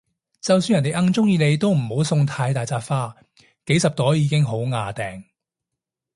[0.41, 3.15] 就算人哋哽鍾意你都唔好送太大紮花，
[3.67, 5.25] 幾十朵已經好椏掟